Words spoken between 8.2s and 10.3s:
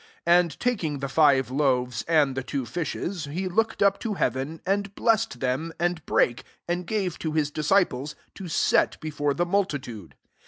to set before the multi tude.